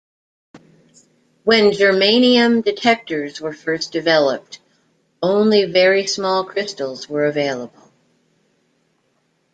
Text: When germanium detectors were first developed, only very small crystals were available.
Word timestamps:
When 1.43 1.73
germanium 1.73 2.63
detectors 2.65 3.39
were 3.39 3.53
first 3.53 3.91
developed, 3.91 4.59
only 5.21 5.65
very 5.65 6.07
small 6.07 6.43
crystals 6.43 7.07
were 7.07 7.25
available. 7.27 7.91